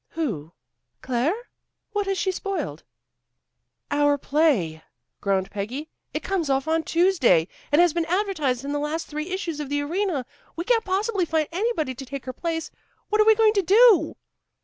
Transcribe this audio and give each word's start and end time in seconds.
"Who? 0.13 0.53
Claire? 1.03 1.35
What 1.91 2.07
has 2.07 2.17
she 2.17 2.31
spoiled?" 2.31 2.83
"Our 3.91 4.17
play," 4.17 4.81
groaned 5.19 5.51
Peggy. 5.51 5.91
"It 6.11 6.23
comes 6.23 6.49
off 6.49 6.67
on 6.67 6.81
Tuesday, 6.81 7.47
and 7.71 7.79
has 7.79 7.93
been 7.93 8.05
advertised 8.05 8.65
in 8.65 8.71
the 8.71 8.79
last 8.79 9.05
three 9.05 9.29
issues 9.29 9.59
of 9.59 9.69
the 9.69 9.81
Arena. 9.83 10.25
We 10.55 10.63
can't 10.63 10.85
possibly 10.85 11.25
find 11.25 11.47
anybody 11.51 11.93
to 11.93 12.05
take 12.07 12.25
her 12.25 12.33
place. 12.33 12.71
What 13.09 13.21
are 13.21 13.25
we 13.27 13.35
going 13.35 13.53
to 13.53 13.61
do?" 13.61 14.15